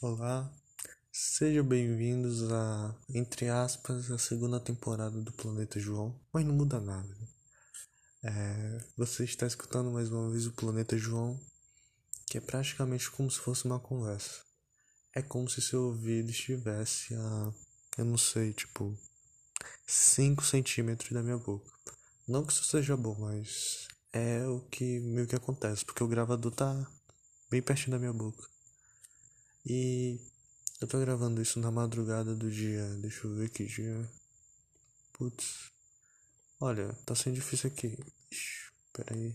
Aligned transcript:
Olá, 0.00 0.52
sejam 1.10 1.64
bem-vindos 1.64 2.50
a, 2.50 2.94
entre 3.08 3.48
aspas, 3.48 4.10
a 4.10 4.18
segunda 4.18 4.58
temporada 4.60 5.18
do 5.22 5.32
Planeta 5.32 5.78
João, 5.78 6.20
mas 6.32 6.44
não 6.44 6.52
muda 6.52 6.80
nada. 6.80 7.08
né? 7.08 7.28
É, 8.24 8.84
você 8.96 9.24
está 9.24 9.46
escutando 9.46 9.90
mais 9.90 10.10
uma 10.10 10.30
vez 10.30 10.46
o 10.46 10.52
Planeta 10.52 10.98
João, 10.98 11.40
que 12.26 12.36
é 12.36 12.40
praticamente 12.40 13.10
como 13.10 13.30
se 13.30 13.38
fosse 13.38 13.64
uma 13.64 13.78
conversa. 13.78 14.42
É 15.14 15.22
como 15.22 15.48
se 15.48 15.62
seu 15.62 15.84
ouvido 15.84 16.28
estivesse 16.28 17.14
a, 17.14 17.52
eu 17.96 18.04
não 18.04 18.18
sei, 18.18 18.52
tipo, 18.52 18.98
5 19.86 20.44
centímetros 20.44 21.12
da 21.12 21.22
minha 21.22 21.38
boca. 21.38 21.70
Não 22.26 22.44
que 22.44 22.52
isso 22.52 22.64
seja 22.64 22.96
bom, 22.96 23.16
mas 23.18 23.86
é 24.12 24.44
o 24.46 24.60
que 24.60 25.00
meio 25.00 25.26
que 25.26 25.36
acontece, 25.36 25.84
porque 25.84 26.02
o 26.02 26.08
gravador 26.08 26.52
tá 26.52 26.86
bem 27.48 27.62
pertinho 27.62 27.92
da 27.92 27.98
minha 27.98 28.12
boca. 28.12 28.53
E 29.66 30.20
eu 30.80 30.86
tô 30.86 31.00
gravando 31.00 31.40
isso 31.40 31.58
na 31.58 31.70
madrugada 31.70 32.34
do 32.34 32.50
dia. 32.50 32.86
Deixa 33.00 33.26
eu 33.26 33.34
ver 33.34 33.48
que 33.48 33.64
dia. 33.64 34.10
Putz. 35.14 35.72
Olha, 36.60 36.92
tá 37.06 37.14
sendo 37.14 37.36
difícil 37.36 37.70
aqui. 37.70 37.96
Ixi, 38.30 38.70
Pera 38.92 39.14
aí. 39.14 39.34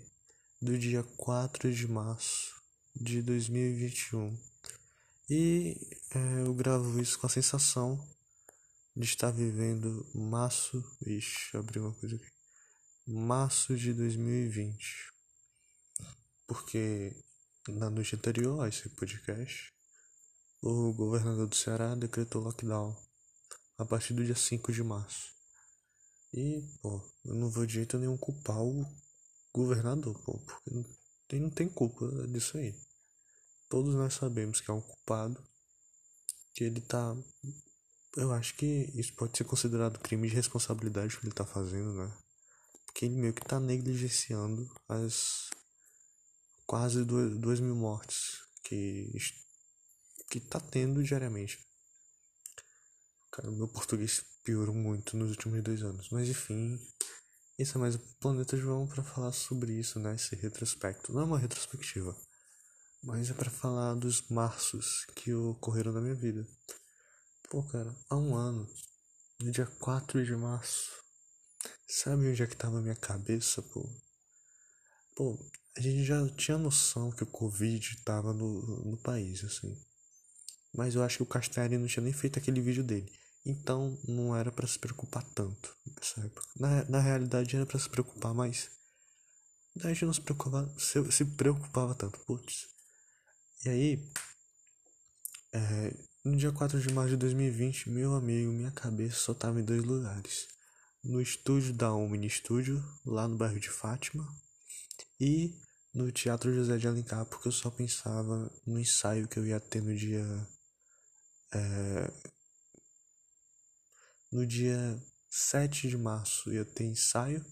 Do 0.62 0.78
dia 0.78 1.04
4 1.04 1.74
de 1.74 1.88
março 1.88 2.54
de 2.96 3.22
2021. 3.24 4.38
E 5.30 5.76
é, 6.12 6.42
eu 6.46 6.54
gravo 6.54 7.00
isso 7.02 7.18
com 7.18 7.26
a 7.26 7.30
sensação 7.30 7.98
de 8.96 9.06
estar 9.06 9.32
vivendo 9.32 10.06
março. 10.14 10.84
Ixi, 11.06 11.58
abri 11.58 11.80
uma 11.80 11.94
coisa 11.96 12.16
aqui. 12.16 12.32
Março 13.08 13.76
de 13.76 13.94
2020. 13.94 15.12
Porque 16.46 17.16
na 17.68 17.90
noite 17.90 18.16
anterior 18.16 18.62
a 18.62 18.68
esse 18.68 18.90
podcast, 18.90 19.74
o 20.62 20.94
governador 20.94 21.48
do 21.48 21.56
Ceará 21.56 21.96
decretou 21.96 22.42
lockdown 22.42 22.96
a 23.78 23.86
partir 23.86 24.14
do 24.14 24.26
dia 24.26 24.36
5 24.36 24.72
de 24.72 24.84
março. 24.84 25.32
E, 26.34 26.62
pô, 26.82 27.02
eu 27.26 27.36
não 27.36 27.50
vou 27.50 27.66
de 27.66 27.74
jeito 27.74 27.98
nenhum 27.98 28.18
culpar 28.18 28.62
o 28.62 28.86
governador, 29.54 30.20
pô, 30.24 30.38
porque 30.40 30.72
não 30.72 30.86
tem, 31.28 31.40
não 31.40 31.50
tem 31.50 31.70
culpa 31.70 32.06
disso 32.28 32.58
aí. 32.58 32.76
Todos 33.70 33.96
nós 33.96 34.14
sabemos 34.14 34.62
que 34.62 34.70
é 34.70 34.74
um 34.74 34.82
culpado, 34.82 35.42
que 36.54 36.64
ele 36.64 36.82
tá. 36.82 37.16
Eu 38.18 38.32
acho 38.34 38.56
que 38.56 38.92
isso 38.96 39.14
pode 39.16 39.38
ser 39.38 39.44
considerado 39.44 40.00
crime 40.00 40.28
de 40.28 40.36
responsabilidade 40.36 41.18
que 41.18 41.26
ele 41.26 41.34
tá 41.34 41.46
fazendo, 41.46 41.94
né? 41.94 42.12
Porque 42.86 43.06
ele 43.06 43.16
meio 43.16 43.34
que 43.34 43.46
tá 43.46 43.60
negligenciando 43.60 44.70
as 44.88 45.50
quase 46.66 47.04
duas, 47.06 47.38
duas 47.38 47.60
mil 47.60 47.76
mortes 47.76 48.42
que 48.64 49.10
que 50.30 50.40
tá 50.40 50.60
tendo 50.60 51.04
diariamente. 51.04 51.60
Cara, 53.32 53.50
meu 53.52 53.68
português 53.68 54.24
piorou 54.44 54.76
muito 54.76 55.18
nos 55.18 55.32
últimos 55.32 55.62
dois 55.64 55.84
anos. 55.84 56.10
Mas 56.12 56.28
enfim, 56.28 56.80
esse 57.58 57.76
é 57.76 57.80
mais 57.80 57.96
o 57.96 58.00
Planeta 58.20 58.58
João 58.58 58.88
para 58.88 59.04
falar 59.04 59.32
sobre 59.32 59.74
isso, 59.74 60.00
né? 60.00 60.16
Esse 60.16 60.36
retrospecto. 60.36 61.12
Não 61.14 61.22
é 61.22 61.26
uma 61.26 61.40
retrospectiva, 61.40 62.16
mas 63.04 63.30
é 63.30 63.34
para 63.34 63.52
falar 63.52 63.96
dos 63.96 64.28
marços 64.30 65.06
que 65.16 65.34
ocorreram 65.34 65.92
na 65.92 66.02
minha 66.02 66.16
vida. 66.16 66.48
Pô, 67.50 67.64
cara, 67.64 67.96
há 68.10 68.16
um 68.16 68.36
ano, 68.36 68.68
no 69.42 69.52
dia 69.52 69.66
4 69.66 70.24
de 70.24 70.36
março, 70.36 70.92
sabe 71.88 72.30
onde 72.30 72.44
é 72.44 72.48
que 72.48 72.56
tava 72.56 72.78
a 72.78 72.82
minha 72.82 72.96
cabeça, 72.96 73.62
pô? 73.62 73.90
Pô, 75.16 75.38
a 75.76 75.82
gente 75.82 76.04
já 76.06 76.28
tinha 76.36 76.58
noção 76.58 77.12
que 77.12 77.24
o 77.24 77.32
Covid 77.32 78.04
tava 78.04 78.34
no, 78.34 78.86
no 78.86 78.98
país, 78.98 79.44
assim. 79.44 79.76
Mas 80.76 80.96
eu 80.96 81.04
acho 81.04 81.18
que 81.18 81.24
o 81.24 81.26
Castelli 81.26 81.78
não 81.78 81.88
tinha 81.88 82.04
nem 82.04 82.14
feito 82.14 82.38
aquele 82.38 82.62
vídeo 82.62 82.84
dele. 82.84 83.12
Então 83.46 83.98
não 84.08 84.36
era 84.36 84.52
pra 84.52 84.68
se 84.68 84.78
preocupar 84.78 85.24
tanto 85.34 85.76
nessa 85.96 86.22
época. 86.22 86.48
Na, 86.58 86.84
na 86.86 87.00
realidade 87.00 87.56
era 87.56 87.66
pra 87.66 87.80
se 87.80 87.90
preocupar 87.90 88.34
mais. 88.34 88.70
Gente 89.76 90.06
não 90.06 90.14
se 90.14 90.22
preocupava, 90.22 90.74
se, 90.78 91.12
se 91.12 91.26
preocupava 91.26 91.96
tanto, 91.96 92.20
putz. 92.26 92.68
E 93.66 93.70
aí, 93.70 94.12
é, 95.54 95.94
no 96.24 96.36
dia 96.36 96.52
4 96.52 96.80
de 96.80 96.94
março 96.94 97.12
de 97.12 97.18
2020, 97.18 97.90
meu 97.90 98.14
amigo, 98.14 98.52
minha 98.52 98.72
cabeça 98.72 99.16
só 99.18 99.34
tava 99.34 99.60
em 99.60 99.64
dois 99.64 99.84
lugares. 99.84 100.48
No 101.04 101.22
estúdio 101.22 101.74
da 101.74 101.94
Omni 101.94 102.30
Studio, 102.30 102.84
lá 103.06 103.28
no 103.28 103.38
bairro 103.38 103.60
de 103.60 103.70
Fátima, 103.70 104.28
e 105.20 105.56
no 105.94 106.12
Teatro 106.12 106.54
José 106.54 106.78
de 106.78 106.88
Alencar, 106.88 107.26
porque 107.26 107.48
eu 107.48 107.52
só 107.52 107.70
pensava 107.70 108.52
no 108.66 108.80
ensaio 108.80 109.28
que 109.28 109.40
eu 109.40 109.46
ia 109.46 109.60
ter 109.60 109.82
no 109.82 109.96
dia 109.96 110.26
é, 111.54 112.12
no 114.32 114.46
dia 114.46 115.02
7 115.30 115.88
de 115.90 115.98
março 115.98 116.52
ia 116.52 116.66
ter 116.66 116.86
ensaio 116.86 117.46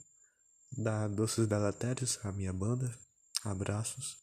da 0.71 1.07
Doces 1.07 1.47
Deletérios, 1.47 2.19
a 2.23 2.31
minha 2.31 2.53
banda. 2.53 2.93
Abraços. 3.43 4.17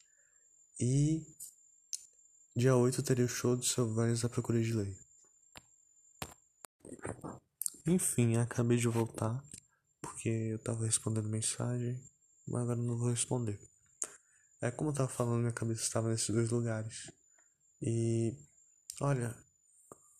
E 0.78 1.24
dia 2.56 2.76
8 2.76 3.02
teria 3.02 3.24
o 3.24 3.28
show 3.28 3.56
do 3.56 3.64
Selvagens 3.64 4.22
da 4.22 4.28
Procura 4.28 4.62
de 4.62 4.72
Lei. 4.72 4.96
Enfim, 7.86 8.36
acabei 8.36 8.76
de 8.76 8.88
voltar 8.88 9.42
porque 10.00 10.28
eu 10.28 10.58
tava 10.58 10.86
respondendo 10.86 11.28
mensagem, 11.28 12.02
mas 12.46 12.62
agora 12.62 12.80
não 12.80 12.96
vou 12.96 13.10
responder. 13.10 13.60
É 14.60 14.70
como 14.70 14.90
eu 14.90 14.94
tava 14.94 15.08
falando, 15.08 15.40
minha 15.40 15.52
cabeça 15.52 15.82
estava 15.82 16.08
nesses 16.08 16.28
dois 16.30 16.50
lugares. 16.50 17.10
E 17.82 18.34
olha, 19.00 19.36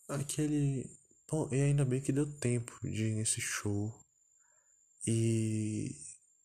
aquele. 0.09 0.84
Bom, 1.31 1.48
e 1.53 1.60
ainda 1.60 1.84
bem 1.84 2.00
que 2.00 2.12
deu 2.12 2.26
tempo 2.38 2.78
de 2.82 3.06
ir 3.06 3.15
nesse 3.15 3.41
show 3.41 3.92
e 5.06 5.97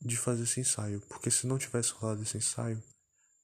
de 0.02 0.18
fazer 0.18 0.44
esse 0.44 0.60
ensaio. 0.60 1.02
Porque 1.10 1.30
se 1.32 1.48
não 1.48 1.58
tivesse 1.58 1.92
rolado 1.94 2.24
esse 2.24 2.38
ensaio, 2.38 2.82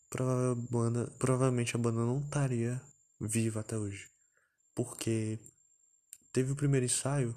prova- 0.10 0.56
banda, 0.70 1.08
provavelmente 1.20 1.76
a 1.76 1.80
banda 1.80 2.00
não 2.06 2.20
estaria 2.22 2.82
viva 3.20 3.60
até 3.62 3.78
hoje. 3.78 4.10
Porque 4.74 5.40
teve 6.34 6.52
o 6.52 6.56
primeiro 6.56 6.86
ensaio, 6.86 7.36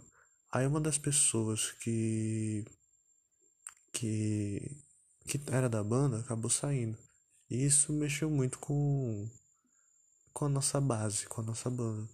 aí 0.50 0.66
uma 0.66 0.80
das 0.80 0.98
pessoas 0.98 1.72
que. 1.72 2.64
que. 3.92 4.76
que 5.26 5.40
era 5.48 5.68
da 5.68 5.82
banda 5.82 6.20
acabou 6.20 6.50
saindo. 6.50 6.96
E 7.50 7.64
isso 7.64 7.92
mexeu 7.92 8.30
muito 8.30 8.58
com. 8.58 9.28
com 10.32 10.46
a 10.46 10.48
nossa 10.48 10.80
base, 10.80 11.26
com 11.26 11.40
a 11.40 11.44
nossa 11.44 11.70
banda. 11.70 12.08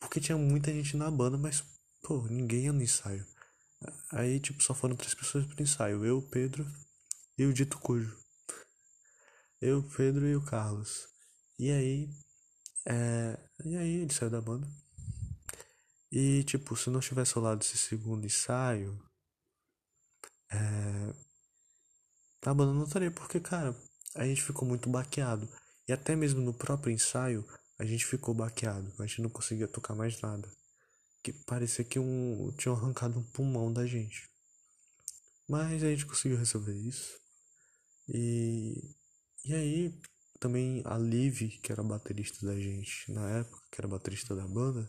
Porque 0.00 0.20
tinha 0.20 0.36
muita 0.36 0.72
gente 0.72 0.96
na 0.96 1.10
banda, 1.10 1.36
mas, 1.36 1.62
pô, 2.02 2.22
ninguém 2.28 2.64
ia 2.64 2.72
no 2.72 2.82
ensaio. 2.82 3.26
Aí, 4.12 4.40
tipo, 4.40 4.62
só 4.62 4.74
foram 4.74 4.96
três 4.96 5.14
pessoas 5.14 5.46
pro 5.46 5.62
ensaio. 5.62 6.04
Eu, 6.04 6.22
Pedro 6.22 6.66
e 7.38 7.44
o 7.44 7.52
Dito 7.52 7.78
Cujo. 7.78 8.16
Eu, 9.60 9.82
Pedro 9.96 10.26
e 10.26 10.36
o 10.36 10.44
Carlos. 10.44 11.08
E 11.58 11.70
aí, 11.70 12.08
é... 12.86 13.38
E 13.64 13.76
aí 13.76 13.96
ele 13.96 14.12
saiu 14.12 14.30
da 14.30 14.40
banda. 14.40 14.66
E, 16.10 16.44
tipo, 16.44 16.76
se 16.76 16.88
não 16.90 17.00
tivesse 17.00 17.34
rolado 17.34 17.62
esse 17.64 17.76
segundo 17.76 18.24
ensaio, 18.24 19.02
é... 20.50 21.14
a 22.44 22.54
banda 22.54 22.72
não 22.72 22.84
estaria, 22.84 23.10
porque, 23.10 23.40
cara, 23.40 23.76
a 24.14 24.24
gente 24.24 24.42
ficou 24.42 24.66
muito 24.66 24.88
baqueado. 24.88 25.48
E 25.88 25.92
até 25.92 26.16
mesmo 26.16 26.40
no 26.40 26.54
próprio 26.54 26.92
ensaio, 26.92 27.46
a 27.78 27.84
gente 27.84 28.06
ficou 28.06 28.34
baqueado. 28.34 28.92
A 28.98 29.06
gente 29.06 29.22
não 29.22 29.30
conseguia 29.30 29.68
tocar 29.68 29.94
mais 29.94 30.20
nada. 30.20 30.50
Que 31.22 31.32
parecia 31.32 31.84
que 31.84 31.98
um... 31.98 32.52
tinham 32.56 32.76
arrancado 32.76 33.18
um 33.18 33.22
pulmão 33.22 33.72
da 33.72 33.86
gente. 33.86 34.28
Mas 35.48 35.82
a 35.82 35.90
gente 35.90 36.06
conseguiu 36.06 36.38
resolver 36.38 36.74
isso. 36.74 37.18
E, 38.08 38.94
e 39.44 39.54
aí, 39.54 40.00
também 40.38 40.82
a 40.84 40.96
Liv, 40.96 41.60
que 41.62 41.72
era 41.72 41.82
baterista 41.82 42.46
da 42.46 42.58
gente 42.58 43.10
na 43.12 43.28
época, 43.38 43.62
que 43.70 43.80
era 43.80 43.88
baterista 43.88 44.34
da 44.34 44.46
banda, 44.46 44.88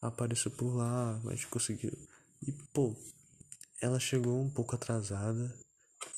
apareceu 0.00 0.50
por 0.50 0.74
lá, 0.74 1.20
a 1.26 1.34
gente 1.34 1.46
conseguiu. 1.48 1.92
E, 2.42 2.52
pô, 2.72 2.96
ela 3.80 3.98
chegou 3.98 4.40
um 4.40 4.50
pouco 4.50 4.74
atrasada 4.74 5.56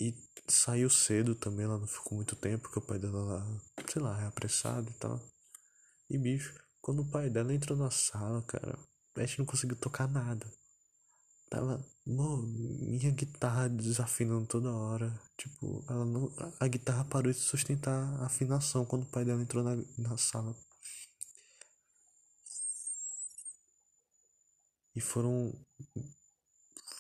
e 0.01 0.15
saiu 0.49 0.91
cedo 0.91 1.35
também, 1.35 1.65
ela 1.65 1.79
não 1.79 1.87
ficou 1.87 2.17
muito 2.17 2.37
tempo, 2.37 2.65
porque 2.65 2.79
o 2.79 2.83
pai 2.83 2.99
dela 2.99 3.45
sei 3.91 4.03
lá, 4.03 4.21
é 4.23 4.27
apressado 4.27 4.91
e 4.91 4.95
tal. 4.95 5.34
E, 6.09 6.19
bicho, 6.19 6.55
quando 6.81 7.03
o 7.03 7.11
pai 7.11 7.31
dela 7.31 7.55
entrou 7.55 7.77
na 7.79 7.91
sala, 7.91 8.43
cara, 8.43 8.79
a 9.17 9.21
gente 9.27 9.39
não 9.39 9.47
conseguiu 9.47 9.77
tocar 9.77 10.09
nada. 10.09 10.47
Tava, 11.51 11.85
mano, 12.07 12.47
minha 12.47 13.11
guitarra 13.11 13.69
desafinando 13.69 14.47
toda 14.47 14.73
hora. 14.73 15.13
Tipo, 15.37 15.85
ela 15.89 16.05
não, 16.05 16.31
a 16.61 16.69
guitarra 16.69 17.05
parou 17.05 17.33
de 17.33 17.39
sustentar 17.39 17.93
a 18.21 18.27
afinação 18.27 18.85
quando 18.85 19.05
o 19.05 19.11
pai 19.11 19.25
dela 19.25 19.43
entrou 19.43 19.63
na, 19.63 19.77
na 19.99 20.17
sala. 20.17 20.55
E 24.97 25.01
foram 25.01 25.53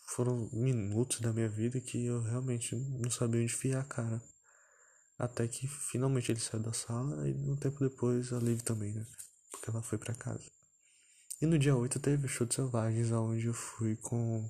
foram 0.06 0.48
minutos 0.52 1.20
da 1.20 1.32
minha 1.32 1.48
vida 1.48 1.80
que 1.80 2.04
eu 2.06 2.22
realmente 2.22 2.76
não 2.76 3.10
sabia 3.10 3.40
onde 3.40 3.52
enfiar 3.52 3.80
a 3.80 3.84
cara. 3.84 4.22
Até 5.18 5.46
que 5.46 5.68
finalmente 5.68 6.32
ele 6.32 6.40
saiu 6.40 6.62
da 6.62 6.72
sala 6.72 7.28
e 7.28 7.32
um 7.48 7.56
tempo 7.56 7.78
depois 7.78 8.32
a 8.32 8.38
Liv 8.38 8.60
também, 8.62 8.92
né? 8.92 9.06
que 9.64 9.70
ela 9.70 9.82
foi 9.82 9.98
para 9.98 10.14
casa. 10.14 10.50
E 11.40 11.46
no 11.46 11.58
dia 11.58 11.74
8 11.74 11.98
teve 11.98 12.26
o 12.26 12.28
show 12.28 12.46
de 12.46 12.54
selvagens, 12.54 13.10
onde 13.10 13.46
eu 13.46 13.54
fui 13.54 13.96
com 13.96 14.48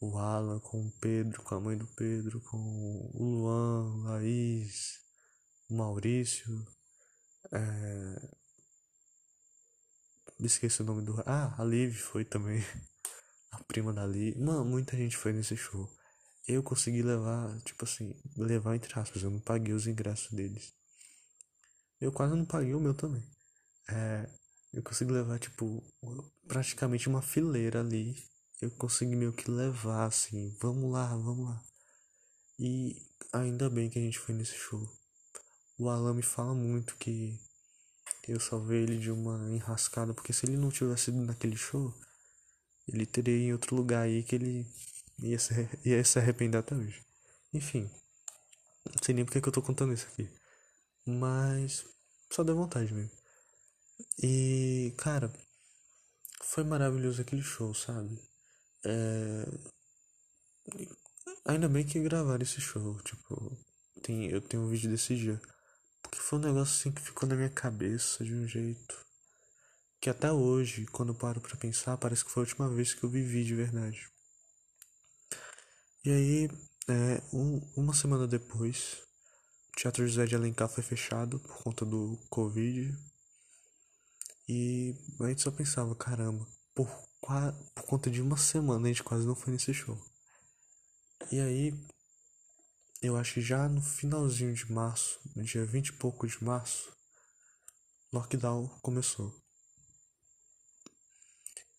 o 0.00 0.18
Alan, 0.18 0.58
com 0.60 0.80
o 0.80 0.92
Pedro, 1.00 1.42
com 1.42 1.54
a 1.54 1.60
mãe 1.60 1.76
do 1.76 1.86
Pedro, 1.86 2.40
com 2.40 2.56
o 2.56 3.24
Luan, 3.24 4.04
Laís, 4.04 4.98
o 5.68 5.76
Maurício, 5.76 6.66
é... 7.52 8.28
esqueci 10.40 10.82
o 10.82 10.84
nome 10.84 11.02
do. 11.02 11.22
Ah, 11.26 11.54
a 11.58 11.64
Liv 11.64 11.94
foi 11.94 12.24
também. 12.24 12.60
A 13.52 13.64
prima 13.64 13.92
da 13.92 14.06
Liv. 14.06 14.38
Mano, 14.38 14.64
muita 14.64 14.96
gente 14.96 15.16
foi 15.16 15.32
nesse 15.32 15.56
show. 15.56 15.88
Eu 16.46 16.62
consegui 16.62 17.02
levar, 17.02 17.60
tipo 17.62 17.84
assim, 17.84 18.14
levar 18.36 18.74
entre 18.74 18.98
aspas, 18.98 19.22
eu 19.22 19.30
não 19.30 19.40
paguei 19.40 19.74
os 19.74 19.86
ingressos 19.86 20.32
deles. 20.32 20.72
Eu 22.00 22.10
quase 22.10 22.34
não 22.34 22.44
paguei 22.44 22.74
o 22.74 22.80
meu 22.80 22.94
também. 22.94 23.22
É, 23.88 24.28
eu 24.72 24.82
consegui 24.82 25.12
levar, 25.12 25.38
tipo, 25.38 25.82
praticamente 26.46 27.08
uma 27.08 27.22
fileira 27.22 27.80
ali. 27.80 28.16
Eu 28.60 28.70
consegui 28.72 29.16
meio 29.16 29.32
que 29.32 29.50
levar, 29.50 30.06
assim, 30.06 30.56
vamos 30.60 30.90
lá, 30.92 31.06
vamos 31.16 31.48
lá. 31.48 31.62
E 32.58 33.02
ainda 33.32 33.70
bem 33.70 33.88
que 33.90 33.98
a 33.98 34.02
gente 34.02 34.18
foi 34.18 34.34
nesse 34.34 34.54
show. 34.54 34.86
O 35.78 35.88
Alan 35.88 36.14
me 36.14 36.22
fala 36.22 36.54
muito 36.54 36.96
que 36.96 37.38
eu 38.28 38.38
salvei 38.38 38.82
ele 38.82 38.98
de 38.98 39.10
uma 39.10 39.50
enrascada, 39.50 40.14
porque 40.14 40.32
se 40.32 40.46
ele 40.46 40.56
não 40.56 40.70
tivesse 40.70 41.10
ido 41.10 41.20
naquele 41.20 41.56
show, 41.56 41.92
ele 42.86 43.06
teria 43.06 43.36
em 43.36 43.52
outro 43.52 43.74
lugar 43.74 44.02
aí 44.02 44.22
que 44.22 44.34
ele 44.34 44.66
ia 45.22 45.38
se, 45.38 45.68
ia 45.84 46.04
se 46.04 46.18
arrepender 46.18 46.58
até 46.58 46.74
hoje. 46.74 47.04
Enfim, 47.52 47.90
não 48.86 49.02
sei 49.02 49.14
nem 49.14 49.24
porque 49.24 49.40
que 49.40 49.48
eu 49.48 49.52
tô 49.52 49.62
contando 49.62 49.92
isso 49.92 50.06
aqui. 50.06 50.28
Mas 51.06 51.84
só 52.30 52.44
deu 52.44 52.56
vontade 52.56 52.92
mesmo. 52.92 53.10
E, 54.22 54.94
cara, 54.98 55.32
foi 56.42 56.64
maravilhoso 56.64 57.20
aquele 57.20 57.42
show, 57.42 57.74
sabe? 57.74 58.20
É... 58.84 59.46
Ainda 61.44 61.68
bem 61.68 61.84
que 61.84 62.00
gravaram 62.00 62.42
esse 62.42 62.60
show, 62.60 63.00
tipo, 63.02 63.58
tem, 64.02 64.30
eu 64.30 64.40
tenho 64.40 64.62
um 64.62 64.68
vídeo 64.68 64.90
desse 64.90 65.16
dia. 65.16 65.40
Porque 66.02 66.18
foi 66.18 66.38
um 66.38 66.42
negócio 66.42 66.74
assim 66.74 66.92
que 66.92 67.02
ficou 67.02 67.28
na 67.28 67.34
minha 67.34 67.50
cabeça 67.50 68.24
de 68.24 68.34
um 68.34 68.46
jeito 68.46 69.10
que 70.00 70.08
até 70.08 70.32
hoje, 70.32 70.86
quando 70.86 71.10
eu 71.10 71.14
paro 71.14 71.40
pra 71.40 71.56
pensar, 71.56 71.96
parece 71.98 72.24
que 72.24 72.30
foi 72.30 72.42
a 72.42 72.46
última 72.46 72.68
vez 72.70 72.94
que 72.94 73.04
eu 73.04 73.10
vivi 73.10 73.44
de 73.44 73.54
verdade. 73.54 74.08
E 76.02 76.10
aí, 76.10 76.48
é, 76.88 77.22
um, 77.30 77.60
uma 77.76 77.92
semana 77.92 78.26
depois, 78.26 79.02
o 79.68 79.76
Teatro 79.76 80.06
José 80.06 80.24
de 80.24 80.34
Alencar 80.34 80.66
foi 80.66 80.82
fechado 80.82 81.38
por 81.40 81.58
conta 81.58 81.84
do 81.84 82.18
Covid. 82.30 82.96
E 84.48 84.94
a 85.20 85.28
gente 85.28 85.42
só 85.42 85.50
pensava, 85.50 85.94
caramba, 85.94 86.46
por, 86.74 86.88
por 87.74 87.84
conta 87.84 88.10
de 88.10 88.22
uma 88.22 88.38
semana 88.38 88.86
a 88.86 88.88
gente 88.88 89.02
quase 89.02 89.26
não 89.26 89.34
foi 89.34 89.52
nesse 89.52 89.74
show. 89.74 89.98
E 91.30 91.38
aí, 91.38 91.74
eu 93.02 93.14
acho 93.16 93.34
que 93.34 93.42
já 93.42 93.68
no 93.68 93.82
finalzinho 93.82 94.54
de 94.54 94.72
março, 94.72 95.20
no 95.36 95.44
dia 95.44 95.66
20 95.66 95.88
e 95.88 95.92
pouco 95.92 96.26
de 96.26 96.42
março, 96.42 96.90
lockdown 98.10 98.68
começou. 98.80 99.34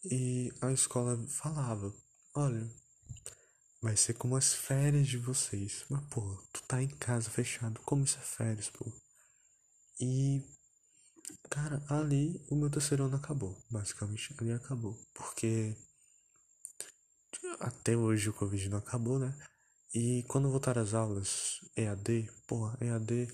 E 0.03 0.53
a 0.61 0.71
escola 0.71 1.17
falava: 1.27 1.91
Olha, 2.35 2.69
vai 3.81 3.97
ser 3.97 4.13
como 4.13 4.35
as 4.35 4.53
férias 4.53 5.07
de 5.07 5.17
vocês. 5.17 5.85
Mas, 5.89 6.03
pô, 6.05 6.21
tu 6.53 6.61
tá 6.67 6.81
em 6.81 6.87
casa 6.87 7.29
fechado, 7.29 7.81
como 7.81 8.03
isso 8.03 8.17
é 8.19 8.21
férias, 8.21 8.69
pô? 8.69 8.85
E, 9.99 10.41
cara, 11.49 11.83
ali 11.89 12.39
o 12.49 12.55
meu 12.55 12.69
terceiro 12.69 13.05
ano 13.05 13.17
acabou. 13.17 13.57
Basicamente, 13.69 14.35
ali 14.39 14.51
acabou. 14.53 14.97
Porque 15.13 15.75
até 17.59 17.95
hoje 17.95 18.29
o 18.29 18.33
Covid 18.33 18.69
não 18.69 18.77
acabou, 18.79 19.19
né? 19.19 19.35
E 19.93 20.23
quando 20.27 20.49
voltar 20.49 20.77
as 20.77 20.93
aulas 20.93 21.59
EAD, 21.75 22.29
porra, 22.47 22.77
EAD, 22.81 23.27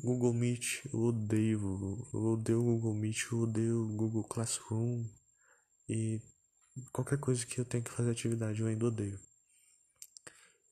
Google 0.00 0.32
Meet, 0.34 0.84
eu 0.92 1.00
odeio. 1.00 2.08
Eu 2.12 2.20
odeio 2.20 2.60
o 2.60 2.64
Google 2.64 2.94
Meet, 2.94 3.30
eu 3.30 3.40
odeio 3.40 3.82
o 3.82 3.96
Google 3.96 4.24
Classroom. 4.24 5.04
E 5.88 6.20
qualquer 6.92 7.18
coisa 7.18 7.46
que 7.46 7.60
eu 7.60 7.64
tenha 7.64 7.82
que 7.82 7.90
fazer 7.90 8.10
atividade 8.10 8.60
eu 8.60 8.66
ainda 8.66 8.86
odeio. 8.86 9.18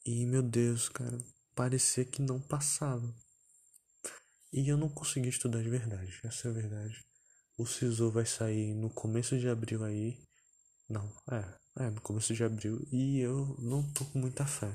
E 0.05 0.27
meu 0.27 0.43
Deus, 0.43 0.89
cara, 0.89 1.19
parecia 1.55 2.05
que 2.05 2.23
não 2.23 2.41
passava. 2.41 3.15
E 4.53 4.69
eu 4.69 4.77
não 4.77 4.89
consegui 4.89 5.29
estudar 5.29 5.63
de 5.63 5.69
verdade, 5.69 6.21
essa 6.25 6.49
é 6.49 6.51
a 6.51 6.55
verdade. 6.55 7.05
O 7.59 7.67
SISU 7.67 8.11
vai 8.11 8.25
sair 8.25 8.75
no 8.75 8.91
começo 8.91 9.39
de 9.39 9.49
abril 9.49 9.85
aí. 9.85 10.19
Não, 10.89 11.13
é, 11.31 11.85
é, 11.85 11.91
no 11.91 12.01
começo 12.01 12.35
de 12.35 12.43
abril. 12.43 12.81
E 12.91 13.21
eu 13.21 13.55
não 13.59 13.89
tô 13.93 14.05
com 14.07 14.19
muita 14.19 14.47
fé. 14.47 14.75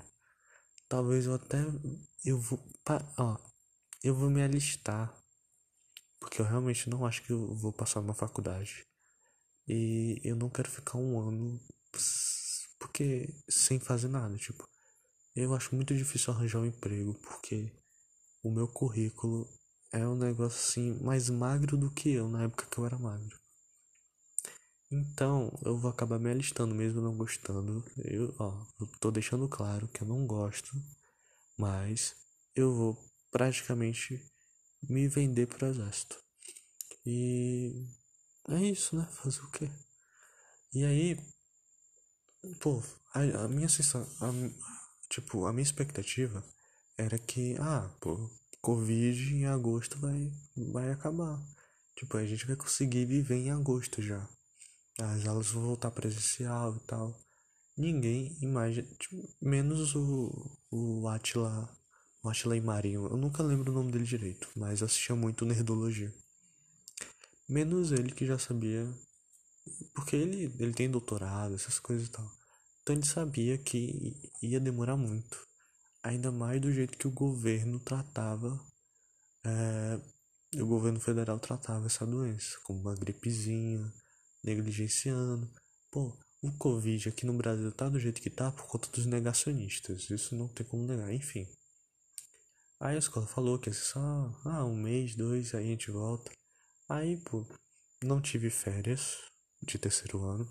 Talvez 0.88 1.26
eu 1.26 1.34
até. 1.34 1.58
Eu 2.24 2.40
vou. 2.40 2.64
Ó, 3.18 3.38
eu 4.04 4.16
vou 4.16 4.30
me 4.30 4.44
alistar. 4.44 5.12
Porque 6.20 6.42
eu 6.42 6.46
realmente 6.46 6.90
não 6.90 7.06
acho 7.06 7.24
que 7.24 7.32
eu 7.32 7.56
vou 7.56 7.74
passar 7.74 8.02
numa 8.02 8.14
faculdade. 8.14 8.86
E 9.68 10.22
eu 10.24 10.36
não 10.36 10.50
quero 10.50 10.70
ficar 10.70 10.98
um 11.00 11.20
ano 11.20 11.60
porque 12.80 13.34
sem 13.50 13.80
fazer 13.80 14.08
nada, 14.08 14.38
tipo, 14.38 14.68
eu 15.36 15.54
acho 15.54 15.76
muito 15.76 15.96
difícil 15.96 16.34
arranjar 16.34 16.60
um 16.60 16.66
emprego 16.66 17.14
porque 17.16 17.72
o 18.44 18.50
meu 18.50 18.68
currículo 18.68 19.48
é 19.92 20.08
um 20.08 20.16
negócio 20.16 20.60
assim 20.60 21.04
mais 21.04 21.30
magro 21.30 21.78
do 21.78 21.92
que 21.92 22.10
eu 22.10 22.30
na 22.30 22.44
época 22.44 22.66
que 22.66 22.78
eu 22.78 22.86
era 22.86 22.98
magro. 22.98 23.38
Então, 24.92 25.52
eu 25.64 25.78
vou 25.78 25.90
acabar 25.90 26.20
me 26.20 26.30
alistando 26.30 26.74
mesmo 26.76 27.02
não 27.02 27.18
gostando. 27.18 27.84
Eu, 27.98 28.34
ó, 28.40 28.66
eu 28.80 28.88
tô 29.00 29.12
deixando 29.12 29.50
claro 29.50 29.88
que 29.88 30.02
eu 30.02 30.08
não 30.08 30.26
gosto, 30.26 30.72
mas 31.58 32.16
eu 32.56 32.74
vou 32.74 32.98
praticamente 33.32 34.24
me 34.84 35.08
vender 35.08 35.48
pro 35.48 35.68
exército. 35.68 36.18
E 37.06 37.88
é 38.50 38.62
isso, 38.64 38.96
né? 38.96 39.08
Fazer 39.12 39.42
o 39.42 39.52
quê? 39.52 39.70
E 40.74 40.86
aí, 40.86 41.18
pô, 42.62 42.82
a, 43.14 43.46
a 43.46 43.48
minha 43.48 43.68
sensação, 43.68 44.08
a, 44.22 44.32
tipo, 45.16 45.46
a 45.46 45.54
minha 45.54 45.64
expectativa 45.64 46.44
era 46.98 47.18
que, 47.18 47.56
ah, 47.60 47.90
pô, 48.02 48.30
Covid 48.62 49.34
em 49.34 49.46
agosto 49.46 49.98
vai, 50.00 50.32
vai 50.74 50.92
acabar. 50.92 51.42
Tipo, 51.96 52.18
a 52.18 52.26
gente 52.26 52.46
vai 52.46 52.56
conseguir 52.56 53.06
viver 53.06 53.36
em 53.36 53.52
agosto 53.52 54.02
já. 54.02 54.28
As 55.00 55.26
aulas 55.26 55.48
vão 55.48 55.64
voltar 55.64 55.92
presencial 55.92 56.76
e 56.76 56.80
tal. 56.82 57.18
Ninguém 57.78 58.38
imagina, 58.42 58.88
tipo, 59.00 59.16
menos 59.42 59.96
o, 59.96 60.32
o 60.72 61.08
Atila, 61.08 61.70
o 62.24 62.30
Atila 62.30 62.58
e 62.58 62.62
Marinho. 62.62 63.08
Eu 63.08 63.18
nunca 63.18 63.44
lembro 63.44 63.72
o 63.72 63.76
nome 63.76 63.92
dele 63.92 64.06
direito, 64.06 64.50
mas 64.56 64.84
assistia 64.84 65.16
muito 65.16 65.46
Nerdologia. 65.46 66.14
Menos 67.48 67.92
ele 67.92 68.12
que 68.12 68.26
já 68.26 68.38
sabia. 68.38 68.86
Porque 69.94 70.16
ele, 70.16 70.54
ele 70.60 70.74
tem 70.74 70.90
doutorado, 70.90 71.56
essas 71.56 71.80
coisas 71.80 72.08
e 72.08 72.12
tal. 72.12 72.30
Então 72.86 72.96
ele 72.96 73.06
sabia 73.06 73.58
que 73.58 74.16
ia 74.44 74.60
demorar 74.60 74.96
muito. 74.96 75.44
Ainda 76.04 76.32
mais 76.32 76.62
do 76.62 76.72
jeito 76.72 76.96
que 77.00 77.08
o 77.08 77.12
governo 77.12 77.80
tratava. 77.80 78.64
É, 79.44 80.00
o 80.62 80.68
governo 80.68 81.00
federal 81.00 81.40
tratava 81.40 81.88
essa 81.88 82.06
doença, 82.06 82.60
como 82.64 82.82
uma 82.82 82.94
gripezinha, 82.94 83.92
negligenciando. 84.44 85.52
Pô, 85.90 86.16
o 86.44 86.52
Covid 86.60 87.10
aqui 87.10 87.26
no 87.26 87.34
Brasil 87.34 87.72
tá 87.72 87.90
do 87.90 88.00
jeito 88.00 88.22
que 88.22 88.30
tá 88.30 88.52
por 88.52 88.68
conta 88.68 88.88
dos 88.92 89.08
negacionistas. 89.08 90.08
Isso 90.12 90.36
não 90.36 90.48
tem 90.48 90.64
como 90.64 90.86
negar, 90.86 91.12
enfim. 91.12 91.48
Aí 92.80 92.98
a 92.98 93.00
escola 93.00 93.26
falou 93.26 93.58
que 93.58 93.72
é 93.72 93.74
só 93.74 94.00
ah, 94.46 94.64
um 94.64 94.76
mês, 94.76 95.16
dois, 95.16 95.56
aí 95.56 95.66
a 95.66 95.70
gente 95.70 95.90
volta. 95.90 96.32
Aí, 96.88 97.18
pô, 97.18 97.44
não 98.04 98.22
tive 98.22 98.52
férias 98.52 99.24
de 99.60 99.80
terceiro 99.80 100.24
ano. 100.24 100.48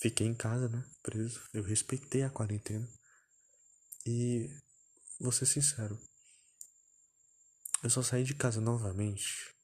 Fiquei 0.00 0.26
em 0.26 0.34
casa, 0.34 0.68
né? 0.68 0.84
Preso. 1.02 1.40
Eu 1.52 1.62
respeitei 1.62 2.22
a 2.22 2.30
quarentena. 2.30 2.88
E 4.06 4.48
vou 5.20 5.32
ser 5.32 5.46
sincero. 5.46 5.98
Eu 7.82 7.90
só 7.90 8.02
saí 8.02 8.24
de 8.24 8.34
casa 8.34 8.60
novamente. 8.60 9.54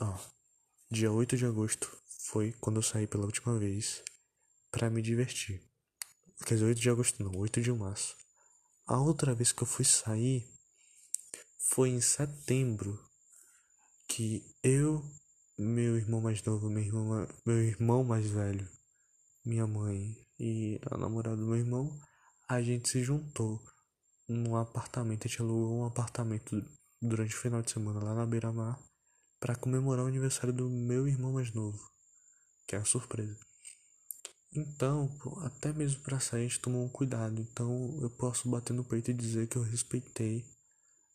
Ó, 0.00 0.18
dia 0.90 1.10
8 1.10 1.36
de 1.36 1.46
agosto 1.46 1.90
foi 2.26 2.52
quando 2.54 2.76
eu 2.76 2.82
saí 2.82 3.06
pela 3.06 3.24
última 3.24 3.58
vez 3.58 4.02
para 4.70 4.90
me 4.90 5.02
divertir. 5.02 5.62
Quer 6.46 6.54
dizer, 6.54 6.66
8 6.66 6.80
de 6.80 6.90
agosto 6.90 7.22
não, 7.22 7.36
8 7.38 7.60
de 7.60 7.72
março. 7.72 8.16
A 8.86 9.00
outra 9.00 9.34
vez 9.34 9.52
que 9.52 9.62
eu 9.62 9.66
fui 9.66 9.84
sair 9.84 10.48
foi 11.58 11.90
em 11.90 12.00
setembro 12.00 12.98
que 14.08 14.42
eu, 14.62 15.04
meu 15.58 15.96
irmão 15.96 16.20
mais 16.20 16.42
novo, 16.42 16.70
meu 16.70 16.82
irmão, 16.82 17.28
meu 17.44 17.62
irmão 17.62 18.04
mais 18.04 18.26
velho, 18.26 18.66
minha 19.48 19.66
mãe 19.66 20.14
e 20.38 20.78
a 20.90 20.96
namorada 20.98 21.36
do 21.36 21.46
meu 21.46 21.56
irmão, 21.56 21.98
a 22.48 22.60
gente 22.60 22.88
se 22.88 23.02
juntou 23.02 23.60
num 24.28 24.54
apartamento, 24.56 25.26
a 25.26 25.28
gente 25.28 25.40
alugou 25.40 25.78
um 25.78 25.86
apartamento 25.86 26.62
durante 27.00 27.34
o 27.34 27.38
final 27.38 27.62
de 27.62 27.70
semana 27.70 28.04
lá 28.04 28.14
na 28.14 28.26
beira-mar 28.26 28.78
para 29.40 29.56
comemorar 29.56 30.04
o 30.04 30.08
aniversário 30.08 30.52
do 30.52 30.68
meu 30.68 31.08
irmão 31.08 31.32
mais 31.32 31.52
novo, 31.54 31.78
que 32.66 32.76
é 32.76 32.78
a 32.78 32.84
surpresa. 32.84 33.38
Então, 34.52 35.10
até 35.44 35.72
mesmo 35.72 36.02
para 36.02 36.20
sair 36.20 36.40
a 36.40 36.48
gente 36.48 36.60
tomou 36.60 36.84
um 36.84 36.88
cuidado. 36.88 37.40
Então 37.40 37.98
eu 38.00 38.10
posso 38.10 38.48
bater 38.50 38.72
no 38.72 38.84
peito 38.84 39.10
e 39.10 39.14
dizer 39.14 39.46
que 39.46 39.56
eu 39.56 39.62
respeitei 39.62 40.44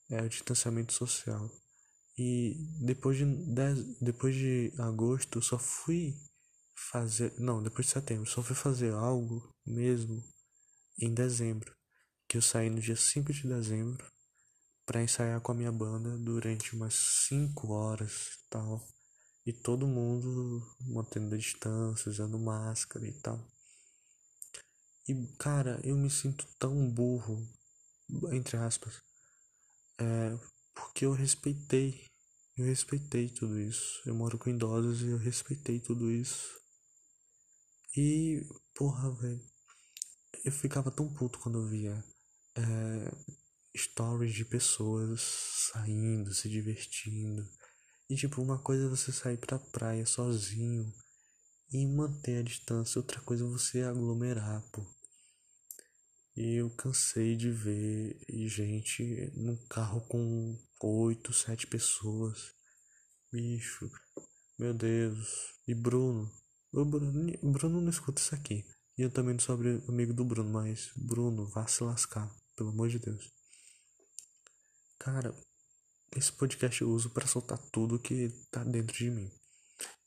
é, 0.09 0.21
o 0.21 0.29
distanciamento 0.29 0.93
social. 0.93 1.49
E 2.17 2.55
depois 2.79 3.17
de, 3.17 3.25
dez, 3.25 3.79
depois 3.99 4.35
de 4.35 4.71
agosto 4.77 5.41
só 5.41 5.57
fui 5.57 6.15
fazer. 6.75 7.33
Não, 7.39 7.61
depois 7.61 7.87
de 7.87 7.93
setembro, 7.93 8.29
só 8.29 8.41
fui 8.41 8.55
fazer 8.55 8.93
algo 8.93 9.53
mesmo 9.65 10.23
em 10.99 11.13
dezembro. 11.13 11.75
Que 12.27 12.37
eu 12.37 12.41
saí 12.41 12.69
no 12.69 12.79
dia 12.79 12.95
5 12.95 13.31
de 13.31 13.47
dezembro 13.47 14.05
para 14.85 15.03
ensaiar 15.03 15.39
com 15.41 15.51
a 15.51 15.55
minha 15.55 15.71
banda 15.71 16.17
durante 16.17 16.75
umas 16.75 16.93
5 17.27 17.71
horas 17.71 18.37
tal. 18.49 18.85
E 19.45 19.51
todo 19.51 19.85
mundo 19.85 20.65
mantendo 20.79 21.35
a 21.35 21.37
distância, 21.37 22.09
usando 22.09 22.39
máscara 22.39 23.05
e 23.05 23.13
tal. 23.21 23.45
E, 25.07 25.27
cara, 25.37 25.81
eu 25.83 25.97
me 25.97 26.09
sinto 26.09 26.47
tão 26.57 26.89
burro, 26.89 27.45
entre 28.31 28.55
aspas, 28.55 29.01
é, 29.99 30.37
porque 30.73 31.05
eu 31.05 31.11
respeitei, 31.11 32.05
eu 32.57 32.65
respeitei 32.65 33.27
tudo 33.27 33.59
isso. 33.59 34.01
Eu 34.05 34.15
moro 34.15 34.37
com 34.37 34.49
idosos 34.49 35.01
e 35.01 35.07
eu 35.07 35.17
respeitei 35.17 35.79
tudo 35.79 36.09
isso. 36.09 36.62
E, 37.95 38.41
porra, 38.75 39.11
velho, 39.15 39.41
eu 40.43 40.51
ficava 40.51 40.91
tão 40.91 41.13
puto 41.13 41.39
quando 41.39 41.59
eu 41.59 41.69
via 41.69 42.03
é, 42.55 43.11
stories 43.77 44.33
de 44.33 44.45
pessoas 44.45 45.21
saindo, 45.71 46.33
se 46.33 46.49
divertindo 46.49 47.47
e 48.09 48.15
tipo, 48.15 48.41
uma 48.41 48.59
coisa 48.59 48.85
é 48.85 48.89
você 48.89 49.11
sair 49.11 49.37
pra 49.37 49.57
praia 49.57 50.05
sozinho 50.05 50.93
e 51.71 51.87
manter 51.87 52.39
a 52.39 52.43
distância, 52.43 52.99
outra 52.99 53.19
coisa 53.21 53.43
é 53.43 53.47
você 53.47 53.81
aglomerar, 53.81 54.61
pô. 54.71 54.85
E 56.35 56.55
eu 56.55 56.69
cansei 56.75 57.35
de 57.35 57.49
ver 57.49 58.19
gente 58.47 59.31
num 59.35 59.55
carro 59.67 60.01
com 60.07 60.55
oito, 60.81 61.33
sete 61.33 61.65
pessoas. 61.65 62.53
Bicho, 63.31 63.89
meu 64.59 64.73
Deus. 64.73 65.55
E 65.67 65.73
Bruno? 65.73 66.31
O 66.73 66.83
Bruno, 66.83 67.31
Bruno 67.43 67.81
não 67.81 67.89
escuta 67.91 68.19
isso 68.19 68.33
aqui. 68.33 68.65
E 68.97 69.03
eu 69.03 69.11
também 69.11 69.33
não 69.33 69.39
sou 69.39 69.55
amigo 69.87 70.11
do 70.11 70.25
Bruno, 70.25 70.49
mas 70.49 70.91
Bruno, 70.95 71.47
vá 71.47 71.67
se 71.67 71.83
lascar, 71.83 72.27
pelo 72.55 72.69
amor 72.69 72.89
de 72.89 72.97
Deus. 72.97 73.31
Cara, 74.97 75.35
esse 76.15 76.31
podcast 76.31 76.81
eu 76.81 76.89
uso 76.89 77.11
para 77.11 77.27
soltar 77.27 77.59
tudo 77.71 77.99
que 77.99 78.29
tá 78.49 78.63
dentro 78.63 78.95
de 78.95 79.11
mim. 79.11 79.31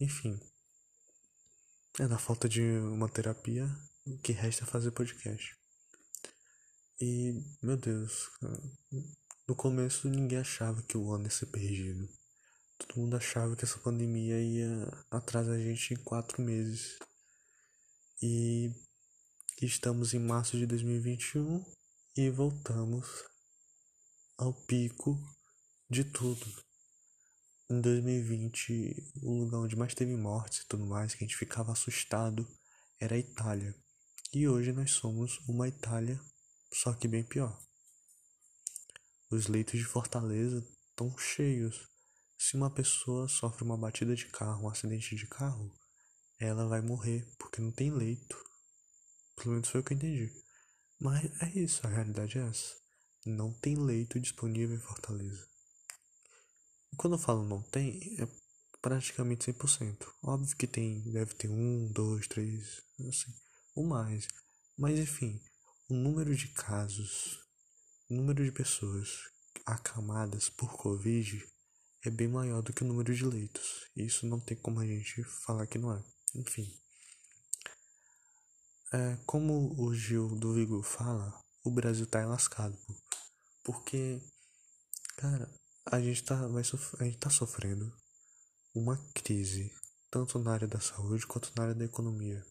Enfim. 0.00 0.40
É 2.00 2.06
na 2.08 2.18
falta 2.18 2.48
de 2.48 2.62
uma 2.62 3.08
terapia, 3.08 3.68
o 4.04 4.18
que 4.18 4.32
resta 4.32 4.64
é 4.64 4.66
fazer 4.66 4.90
podcast. 4.90 5.56
E, 7.00 7.44
meu 7.62 7.76
Deus, 7.76 8.28
no 9.46 9.54
começo 9.54 10.08
ninguém 10.08 10.38
achava 10.38 10.82
que 10.82 10.98
o 10.98 11.12
ano 11.12 11.24
ia 11.24 11.30
ser 11.30 11.46
perdido. 11.46 12.08
Todo 12.78 13.00
mundo 13.00 13.16
achava 13.16 13.56
que 13.56 13.64
essa 13.64 13.78
pandemia 13.78 14.40
ia 14.40 15.04
atrasar 15.10 15.54
a 15.54 15.58
gente 15.58 15.94
em 15.94 15.96
quatro 15.96 16.42
meses. 16.42 16.98
E 18.22 18.70
estamos 19.60 20.14
em 20.14 20.18
março 20.18 20.56
de 20.56 20.66
2021 20.66 21.64
e 22.16 22.30
voltamos 22.30 23.24
ao 24.38 24.52
pico 24.52 25.18
de 25.88 26.04
tudo. 26.04 26.46
Em 27.68 27.80
2020, 27.80 29.12
o 29.22 29.40
lugar 29.40 29.58
onde 29.58 29.76
mais 29.76 29.94
teve 29.94 30.16
mortes 30.16 30.60
e 30.60 30.66
tudo 30.68 30.86
mais, 30.86 31.14
que 31.14 31.24
a 31.24 31.26
gente 31.26 31.36
ficava 31.36 31.72
assustado, 31.72 32.46
era 33.00 33.14
a 33.14 33.18
Itália. 33.18 33.74
E 34.32 34.46
hoje 34.46 34.72
nós 34.72 34.92
somos 34.92 35.38
uma 35.48 35.66
Itália, 35.66 36.20
só 36.72 36.92
que 36.92 37.08
bem 37.08 37.24
pior. 37.24 37.58
Os 39.30 39.46
leitos 39.46 39.78
de 39.80 39.84
Fortaleza 39.84 40.64
estão 40.90 41.16
cheios. 41.18 41.88
Se 42.38 42.54
uma 42.56 42.70
pessoa 42.70 43.28
sofre 43.28 43.64
uma 43.64 43.78
batida 43.78 44.14
de 44.14 44.26
carro, 44.26 44.64
um 44.64 44.68
acidente 44.68 45.16
de 45.16 45.26
carro, 45.26 45.72
ela 46.38 46.68
vai 46.68 46.82
morrer, 46.82 47.26
porque 47.38 47.62
não 47.62 47.72
tem 47.72 47.90
leito. 47.90 48.36
Pelo 49.36 49.52
menos 49.52 49.68
foi 49.68 49.80
o 49.80 49.84
que 49.84 49.94
eu 49.94 49.96
entendi. 49.96 50.30
Mas 51.00 51.24
é 51.42 51.58
isso, 51.58 51.86
a 51.86 51.90
realidade 51.90 52.38
é 52.38 52.46
essa. 52.46 52.76
Não 53.24 53.52
tem 53.52 53.74
leito 53.74 54.20
disponível 54.20 54.76
em 54.76 54.80
Fortaleza. 54.80 55.46
Quando 56.96 57.14
eu 57.14 57.18
falo 57.18 57.42
não 57.42 57.62
tem, 57.62 58.00
é 58.20 58.28
praticamente 58.80 59.50
100%. 59.52 60.06
Óbvio 60.22 60.56
que 60.56 60.66
tem, 60.66 61.02
deve 61.10 61.34
ter 61.34 61.48
um, 61.48 61.90
dois, 61.90 62.28
três, 62.28 62.82
assim, 63.08 63.32
ou 63.74 63.86
mais. 63.86 64.28
Mas 64.78 64.98
enfim, 64.98 65.40
o 65.88 65.94
número 65.94 66.34
de 66.36 66.48
casos, 66.48 67.38
o 68.08 68.14
número 68.14 68.44
de 68.44 68.52
pessoas 68.52 69.10
acamadas 69.64 70.48
por 70.50 70.76
Covid 70.76 71.44
é 72.08 72.10
bem 72.10 72.28
maior 72.28 72.62
do 72.62 72.72
que 72.72 72.82
o 72.82 72.86
número 72.86 73.14
de 73.14 73.24
leitos. 73.24 73.86
Isso 73.96 74.26
não 74.26 74.40
tem 74.40 74.56
como 74.56 74.80
a 74.80 74.86
gente 74.86 75.22
falar 75.24 75.66
que 75.66 75.78
não 75.78 75.92
é. 75.92 76.04
Enfim. 76.34 76.70
É, 78.92 79.16
como 79.26 79.74
o 79.80 79.94
Gil 79.94 80.28
do 80.36 80.54
Vigo 80.54 80.82
fala, 80.82 81.38
o 81.64 81.70
Brasil 81.70 82.06
tá 82.06 82.24
lascado. 82.24 82.76
Porque, 83.64 84.20
cara, 85.16 85.50
a 85.86 86.00
gente 86.00 86.22
tá, 86.24 86.46
vai 86.46 86.62
a 86.62 87.04
gente 87.04 87.18
tá 87.18 87.30
sofrendo 87.30 87.92
uma 88.74 88.96
crise, 89.14 89.72
tanto 90.10 90.38
na 90.38 90.52
área 90.52 90.68
da 90.68 90.80
saúde 90.80 91.26
quanto 91.26 91.52
na 91.56 91.64
área 91.64 91.74
da 91.74 91.84
economia. 91.84 92.44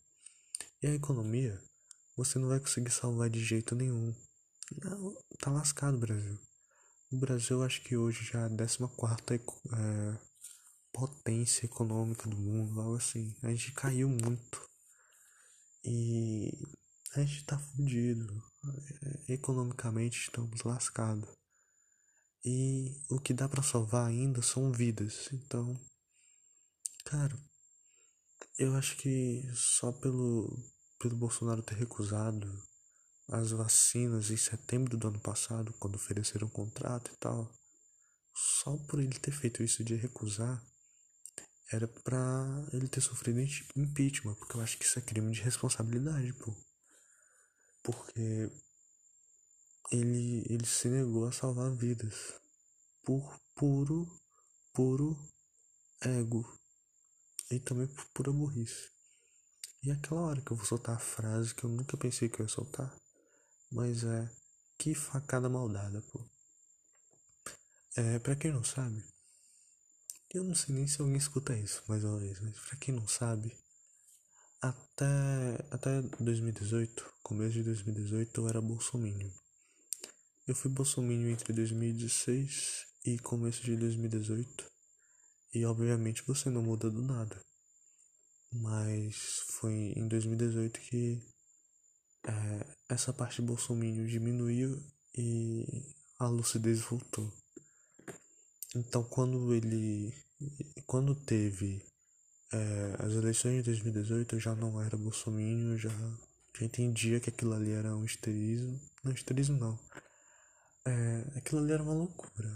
E 0.82 0.88
a 0.88 0.94
economia, 0.94 1.62
você 2.18 2.38
não 2.40 2.50
vai 2.50 2.60
conseguir 2.60 2.92
salvar 2.92 3.30
de 3.30 3.44
jeito 3.44 3.76
nenhum. 3.76 4.14
Não, 4.84 5.16
tá 5.40 5.52
lascado 5.52 5.98
Brasil. 5.98 6.38
O 7.12 7.18
Brasil, 7.18 7.62
acho 7.64 7.82
que 7.84 7.96
hoje 7.96 8.24
já 8.26 8.42
é 8.42 8.46
a 8.46 8.50
14 8.50 9.44
é, 9.74 10.20
potência 10.92 11.66
econômica 11.66 12.28
do 12.30 12.36
mundo, 12.36 12.82
algo 12.82 12.98
assim. 12.98 13.36
A 13.44 13.50
gente 13.50 13.72
caiu 13.74 14.10
muito. 14.10 14.68
E 15.84 16.52
a 17.16 17.22
gente 17.22 17.46
tá 17.46 17.58
fudido. 17.60 18.44
É, 19.28 19.34
economicamente 19.34 20.20
estamos 20.20 20.64
lascados. 20.64 21.30
E 22.44 23.02
o 23.10 23.20
que 23.20 23.34
dá 23.34 23.48
para 23.48 23.64
salvar 23.64 24.08
ainda 24.08 24.42
são 24.42 24.72
vidas. 24.72 25.30
Então, 25.34 25.80
cara, 27.06 27.38
eu 28.58 28.76
acho 28.76 28.98
que 28.98 29.44
só 29.54 29.92
pelo 29.92 30.48
pelo 31.00 31.18
Bolsonaro 31.18 31.62
ter 31.62 31.76
recusado 31.76 32.48
as 33.27 33.51
vacinas 33.51 34.29
em 34.29 34.38
setembro 34.38 34.98
do 34.98 35.08
ano 35.08 35.20
passado, 35.20 35.74
quando 35.79 35.96
ofereceram 35.96 36.48
um 36.48 36.51
contrato 36.51 37.12
e 37.12 37.17
tal, 37.17 37.51
só 38.34 38.75
por 38.88 39.00
ele 39.00 39.17
ter 39.20 39.32
feito 39.32 39.63
isso 39.63 39.84
de 39.84 39.96
recusar, 39.96 40.62
era 41.72 41.88
pra 41.88 42.67
ele 42.72 42.88
ter 42.88 43.01
sofrido 43.01 43.39
impeachment, 43.75 44.36
porque 44.36 44.55
eu 44.55 44.62
acho 44.62 44.77
que 44.77 44.86
isso 44.86 45.00
é 45.00 45.01
crime 45.01 45.32
de 45.32 45.41
responsabilidade, 45.41 46.32
pô. 46.34 46.53
Porque 47.82 48.51
ele, 49.91 50.46
ele 50.50 50.65
se 50.65 50.88
negou 50.88 51.25
a 51.25 51.32
salvar 51.32 51.72
vidas 51.75 52.34
por 53.03 53.39
puro, 53.55 54.08
puro 54.74 55.17
ego 56.01 56.46
e 57.50 57.60
também 57.60 57.88
por 57.88 58.05
pura 58.13 58.32
burrice. 58.32 58.89
E 59.84 59.91
aquela 59.91 60.22
hora 60.22 60.41
que 60.41 60.51
eu 60.51 60.58
vou 60.58 60.65
soltar 60.65 60.96
a 60.96 61.00
frase 61.00 61.53
que 61.53 61.63
eu 61.63 61.70
nunca 61.70 61.96
pensei 61.98 62.27
que 62.27 62.41
eu 62.41 62.46
ia 62.46 62.51
soltar, 62.51 62.96
mas 63.75 64.05
é 64.05 64.32
que 64.77 64.96
facada 64.96 65.50
maldada, 65.50 66.01
pô. 66.01 66.25
É, 67.98 68.20
pra 68.20 68.36
quem 68.36 68.51
não 68.51 68.63
sabe, 68.63 69.03
eu 70.34 70.44
não 70.44 70.55
sei 70.55 70.74
nem 70.74 70.88
se 70.88 71.01
alguém 71.01 71.17
escuta 71.17 71.58
isso 71.58 71.84
mais 71.88 72.03
uma 72.03 72.17
vez, 72.17 72.39
mas 72.39 72.58
pra 72.58 72.77
quem 72.77 72.96
não 72.96 73.08
sabe, 73.08 73.53
até, 74.62 75.05
até 75.70 76.01
2018, 76.20 77.13
começo 77.22 77.53
de 77.53 77.63
2018, 77.63 78.41
eu 78.41 78.48
era 78.48 78.62
bolsominion. 78.62 79.29
Eu 80.48 80.55
fui 80.55 80.72
bolsominion 80.72 81.29
entre 81.29 81.51
2016 81.51 82.86
e 83.05 83.20
começo 83.20 83.62
de 83.62 83.75
2018. 83.75 84.65
E 85.53 85.65
obviamente 85.65 86.24
você 86.25 86.50
não 86.50 86.62
muda 86.62 86.89
do 86.89 87.01
nada. 87.01 87.39
Mas 88.51 89.15
foi 89.50 89.74
em 89.96 90.08
2018 90.08 90.79
que 90.79 91.35
é, 92.27 92.65
essa 92.89 93.13
parte 93.13 93.41
bolsominion 93.41 94.05
diminuiu 94.05 94.82
e 95.17 95.84
a 96.20 96.27
lucidez 96.27 96.82
voltou. 96.82 97.32
Então 98.75 99.03
quando 99.03 99.53
ele. 99.53 100.13
Quando 100.86 101.15
teve 101.15 101.82
é, 102.51 102.96
as 103.00 103.13
eleições 103.13 103.58
de 103.58 103.63
2018 103.63 104.36
eu 104.36 104.39
já 104.39 104.55
não 104.55 104.82
era 104.82 104.98
bolsominion, 104.98 105.77
já, 105.77 105.89
já 106.58 106.65
entendia 106.65 107.20
que 107.20 107.29
aquilo 107.29 107.53
ali 107.53 107.72
era 107.72 107.96
um 107.96 108.05
esterismo. 108.05 108.79
Não, 109.03 109.12
esterismo 109.12 109.58
não 109.58 109.79
é, 110.86 111.24
aquilo 111.36 111.62
ali 111.62 111.72
era 111.74 111.84
uma 111.84 111.94
loucura. 111.94 112.51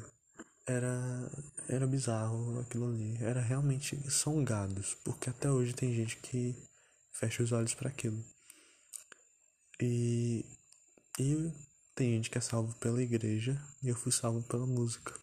era 0.67 1.31
era 1.67 1.88
bizarro 1.88 2.59
aquilo 2.59 2.88
ali. 2.88 3.17
Era 3.21 3.41
realmente 3.41 3.99
são 4.11 4.43
gados, 4.43 4.95
porque 5.03 5.29
até 5.29 5.51
hoje 5.51 5.73
tem 5.73 5.93
gente 5.93 6.17
que 6.17 6.55
fecha 7.11 7.43
os 7.43 7.51
olhos 7.51 7.73
para 7.73 7.89
aquilo. 7.89 8.23
E 9.81 10.45
e 11.19 11.53
tem 11.95 12.13
gente 12.13 12.29
que 12.29 12.38
é 12.38 12.41
salvo 12.41 12.74
pela 12.75 13.03
igreja 13.03 13.62
e 13.83 13.89
eu 13.89 13.95
fui 13.95 14.12
salvo 14.12 14.41
pela 14.43 14.65
música. 14.65 15.13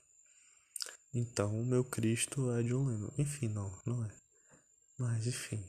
Então, 1.14 1.64
meu 1.64 1.82
Cristo 1.82 2.50
é 2.52 2.62
John 2.62 2.84
Lennon. 2.84 3.10
Enfim, 3.16 3.48
não, 3.48 3.74
não 3.86 4.04
é. 4.04 4.14
Mas, 4.98 5.26
enfim. 5.26 5.64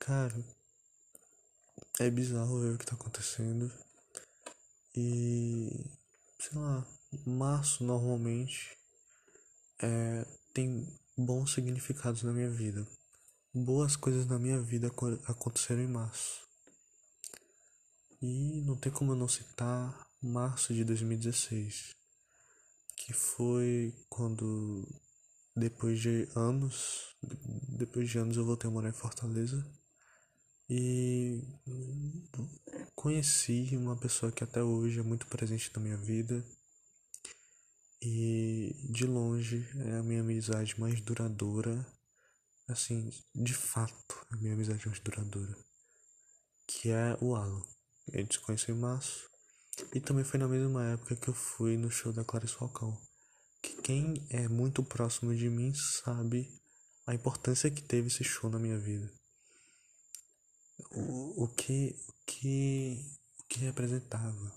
Cara, 0.00 0.34
é 2.00 2.10
bizarro 2.10 2.60
ver 2.60 2.74
o 2.74 2.78
que 2.78 2.86
tá 2.86 2.96
acontecendo. 2.96 3.72
E, 4.96 5.88
sei 6.40 6.58
lá, 6.58 6.84
março 7.24 7.84
normalmente 7.84 8.76
é, 9.80 10.26
tem 10.52 10.86
bons 11.16 11.52
significados 11.52 12.24
na 12.24 12.32
minha 12.32 12.50
vida. 12.50 12.84
Boas 13.54 13.94
coisas 13.94 14.26
na 14.26 14.40
minha 14.40 14.60
vida 14.60 14.88
aconteceram 15.28 15.82
em 15.82 15.88
março. 15.88 16.45
E 18.28 18.60
não 18.62 18.76
tem 18.76 18.90
como 18.90 19.12
eu 19.12 19.16
não 19.16 19.28
citar 19.28 20.04
março 20.20 20.74
de 20.74 20.82
2016, 20.82 21.94
que 22.96 23.12
foi 23.12 23.94
quando 24.08 24.84
depois 25.54 26.00
de 26.00 26.28
anos, 26.34 27.14
depois 27.78 28.10
de 28.10 28.18
anos 28.18 28.36
eu 28.36 28.44
voltei 28.44 28.68
a 28.68 28.72
morar 28.72 28.88
em 28.88 28.92
Fortaleza. 28.92 29.64
E 30.68 31.40
conheci 32.96 33.76
uma 33.76 33.96
pessoa 33.96 34.32
que 34.32 34.42
até 34.42 34.60
hoje 34.60 34.98
é 34.98 35.04
muito 35.04 35.28
presente 35.28 35.70
na 35.76 35.80
minha 35.80 35.96
vida. 35.96 36.44
E 38.02 38.74
de 38.90 39.06
longe 39.06 39.64
é 39.84 39.98
a 39.98 40.02
minha 40.02 40.22
amizade 40.22 40.80
mais 40.80 41.00
duradoura, 41.00 41.86
assim, 42.66 43.08
de 43.32 43.54
fato, 43.54 44.26
a 44.30 44.36
minha 44.36 44.54
amizade 44.54 44.84
mais 44.84 44.98
duradoura, 44.98 45.56
que 46.66 46.90
é 46.90 47.16
o 47.20 47.36
Alan. 47.36 47.75
A 48.12 48.18
gente 48.18 48.34
se 48.34 48.40
conheceu 48.40 48.74
em 48.74 48.78
março. 48.78 49.28
E 49.94 50.00
também 50.00 50.24
foi 50.24 50.38
na 50.38 50.48
mesma 50.48 50.84
época 50.92 51.16
que 51.16 51.28
eu 51.28 51.34
fui 51.34 51.76
no 51.76 51.90
show 51.90 52.12
da 52.12 52.24
Clarice 52.24 52.54
Falcão. 52.54 52.96
Que 53.62 53.82
quem 53.82 54.26
é 54.30 54.48
muito 54.48 54.82
próximo 54.82 55.34
de 55.34 55.50
mim 55.50 55.74
sabe 55.74 56.48
a 57.06 57.14
importância 57.14 57.70
que 57.70 57.82
teve 57.82 58.08
esse 58.08 58.24
show 58.24 58.48
na 58.48 58.58
minha 58.58 58.78
vida. 58.78 59.12
O, 60.90 61.44
o 61.44 61.48
que 61.48 61.94
o 62.08 62.12
que 62.26 63.04
o 63.38 63.44
que 63.44 63.60
representava. 63.60 64.52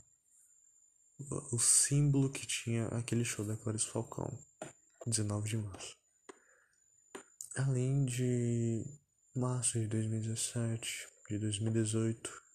O, 1.19 1.55
o 1.55 1.59
símbolo 1.59 2.29
que 2.29 2.45
tinha 2.45 2.87
aquele 2.87 3.25
show 3.25 3.45
da 3.45 3.57
Clarice 3.57 3.87
Falcão, 3.87 4.37
19 5.05 5.49
de 5.49 5.57
março. 5.57 5.97
Além 7.55 8.05
de 8.05 8.85
março 9.35 9.79
de 9.79 9.87
2017, 9.87 11.07
de 11.29 11.39
2018, 11.39 12.48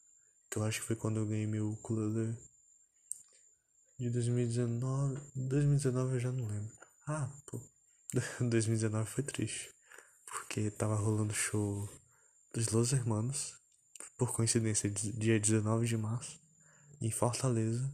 que 0.51 0.59
eu 0.59 0.65
acho 0.65 0.81
que 0.81 0.87
foi 0.87 0.97
quando 0.97 1.19
eu 1.19 1.27
ganhei 1.27 1.47
meu 1.47 1.71
ukulele. 1.71 2.37
De 3.99 4.11
2019. 4.11 5.21
2019 5.35 6.15
eu 6.15 6.21
já 6.21 6.33
não 6.33 6.47
lembro. 6.47 6.73
Ah, 7.07 7.31
pô. 7.47 7.61
2019 8.41 9.11
foi 9.11 9.25
triste. 9.25 9.73
Porque 10.27 10.71
tava 10.71 10.97
rolando 10.97 11.33
show 11.33 11.89
dos 12.53 12.69
Los 12.69 12.93
Hermanos. 12.93 13.55
Por 14.17 14.33
coincidência, 14.33 14.91
dia 14.91 15.39
19 15.39 15.87
de 15.87 15.97
março. 15.97 16.41
Em 17.01 17.11
Fortaleza. 17.11 17.93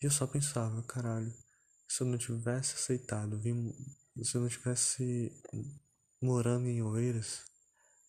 E 0.00 0.06
eu 0.06 0.10
só 0.10 0.26
pensava, 0.26 0.82
caralho. 0.82 1.32
Se 1.88 2.02
eu 2.02 2.06
não 2.06 2.18
tivesse 2.18 2.74
aceitado, 2.74 3.38
vim, 3.38 3.72
se 4.22 4.36
eu 4.36 4.40
não 4.40 4.48
tivesse 4.48 5.32
morando 6.20 6.66
em 6.66 6.82
Oeiras, 6.82 7.44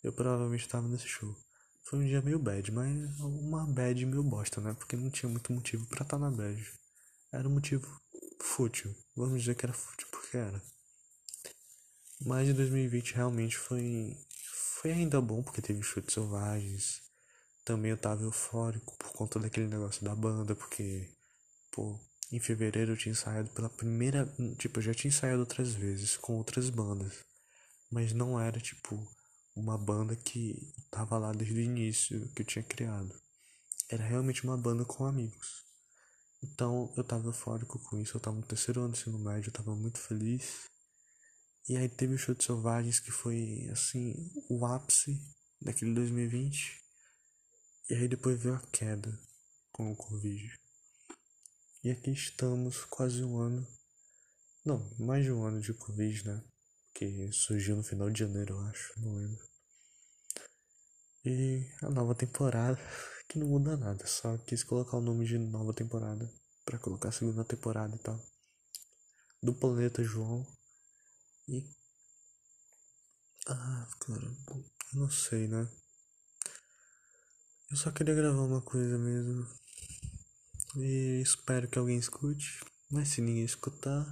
eu 0.03 0.11
provavelmente 0.13 0.61
estava 0.61 0.87
nesse 0.87 1.07
show. 1.07 1.35
Foi 1.89 1.99
um 1.99 2.05
dia 2.05 2.21
meio 2.21 2.37
bad, 2.37 2.69
mas 2.69 3.17
uma 3.21 3.65
bad 3.65 4.05
meio 4.05 4.21
bosta, 4.21 4.59
né? 4.59 4.73
Porque 4.73 4.97
não 4.97 5.09
tinha 5.09 5.29
muito 5.29 5.53
motivo 5.53 5.85
para 5.87 6.03
estar 6.03 6.17
tá 6.17 6.19
na 6.19 6.29
bad. 6.29 6.61
Era 7.31 7.47
um 7.47 7.53
motivo 7.53 7.87
fútil. 8.41 8.93
Vamos 9.15 9.39
dizer 9.39 9.55
que 9.55 9.65
era 9.65 9.73
fútil 9.73 10.05
porque 10.11 10.35
era. 10.35 10.61
Mas 12.19 12.47
de 12.47 12.53
2020 12.53 13.13
realmente 13.15 13.57
foi 13.57 14.17
foi 14.81 14.91
ainda 14.91 15.21
bom 15.21 15.41
porque 15.41 15.61
teve 15.61 15.81
chutes 15.81 16.13
selvagens. 16.13 17.01
Também 17.63 17.91
eu 17.91 17.97
tava 17.97 18.23
eufórico 18.23 18.97
por 18.97 19.13
conta 19.13 19.39
daquele 19.39 19.67
negócio 19.67 20.03
da 20.03 20.13
banda, 20.13 20.53
porque 20.55 21.09
pô, 21.71 21.97
em 22.33 22.39
fevereiro 22.39 22.91
eu 22.91 22.97
tinha 22.97 23.13
ensaiado 23.13 23.49
pela 23.51 23.69
primeira, 23.69 24.25
tipo, 24.57 24.79
eu 24.79 24.83
já 24.83 24.93
tinha 24.93 25.09
ensaiado 25.09 25.39
outras 25.39 25.73
vezes 25.73 26.17
com 26.17 26.37
outras 26.37 26.69
bandas, 26.69 27.23
mas 27.89 28.11
não 28.11 28.39
era 28.39 28.59
tipo 28.59 29.07
uma 29.57 29.77
banda 29.77 30.15
que 30.15 30.71
tava 30.91 31.17
lá 31.17 31.31
desde 31.31 31.55
o 31.55 31.61
início 31.61 32.27
que 32.33 32.43
eu 32.43 32.45
tinha 32.45 32.63
criado. 32.63 33.13
Era 33.89 34.03
realmente 34.03 34.43
uma 34.43 34.57
banda 34.57 34.85
com 34.85 35.05
amigos. 35.05 35.63
Então 36.43 36.93
eu 36.95 37.03
tava 37.03 37.27
eufórico 37.27 37.79
com 37.79 37.99
isso, 37.99 38.15
eu 38.15 38.21
tava 38.21 38.37
no 38.37 38.45
terceiro 38.45 38.81
ano 38.81 38.91
do 38.91 38.97
ensino 38.97 39.17
médio, 39.17 39.49
eu 39.49 39.53
tava 39.53 39.75
muito 39.75 39.97
feliz. 39.97 40.69
E 41.67 41.75
aí 41.75 41.89
teve 41.89 42.13
o 42.13 42.17
show 42.17 42.35
de 42.35 42.43
Selvagens 42.43 42.99
que 42.99 43.11
foi 43.11 43.67
assim, 43.71 44.13
o 44.49 44.65
ápice 44.65 45.19
daquele 45.59 45.93
2020. 45.93 46.79
E 47.89 47.95
aí 47.95 48.07
depois 48.07 48.39
veio 48.39 48.55
a 48.55 48.61
queda 48.71 49.19
com 49.71 49.91
o 49.91 49.95
Covid. 49.95 50.53
E 51.83 51.91
aqui 51.91 52.11
estamos 52.11 52.85
quase 52.85 53.23
um 53.23 53.37
ano. 53.37 53.67
Não, 54.65 54.93
mais 54.99 55.23
de 55.23 55.31
um 55.31 55.43
ano 55.43 55.59
de 55.61 55.73
Covid, 55.73 56.27
né? 56.27 56.43
Que 56.97 57.31
surgiu 57.31 57.75
no 57.75 57.83
final 57.83 58.09
de 58.09 58.21
janeiro, 58.21 58.55
eu 58.55 58.59
acho, 58.61 58.99
não 58.99 59.13
lembro. 59.13 59.47
E 61.23 61.69
a 61.83 61.91
nova 61.91 62.15
temporada, 62.15 62.79
que 63.29 63.37
não 63.37 63.45
muda 63.45 63.77
nada, 63.77 64.07
só 64.07 64.35
quis 64.39 64.63
colocar 64.63 64.97
o 64.97 65.01
nome 65.01 65.23
de 65.23 65.37
nova 65.37 65.75
temporada 65.75 66.27
para 66.65 66.79
colocar 66.79 67.09
a 67.09 67.11
segunda 67.11 67.45
temporada 67.45 67.95
e 67.95 67.99
tal. 67.99 68.19
Do 69.43 69.53
planeta 69.53 70.03
João. 70.03 70.43
E 71.47 71.69
ah, 73.47 73.87
cara, 73.99 74.35
não 74.93 75.07
sei, 75.11 75.47
né? 75.47 75.69
Eu 77.69 77.77
só 77.77 77.91
queria 77.91 78.15
gravar 78.15 78.41
uma 78.41 78.61
coisa 78.63 78.97
mesmo. 78.97 79.47
E 80.77 81.21
espero 81.21 81.69
que 81.69 81.77
alguém 81.77 81.99
escute. 81.99 82.59
Mas 82.89 83.09
se 83.09 83.21
ninguém 83.21 83.45
escutar, 83.45 84.03